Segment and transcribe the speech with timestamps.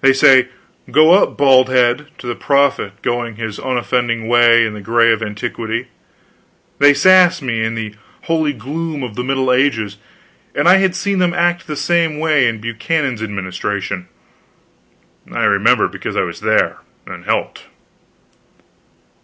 [0.00, 0.48] They say
[0.90, 5.86] "Go up, baldhead" to the prophet going his unoffending way in the gray of antiquity;
[6.80, 9.96] they sass me in the holy gloom of the Middle Ages;
[10.56, 14.08] and I had seen them act the same way in Buchanan's administration;
[15.32, 17.66] I remember, because I was there and helped.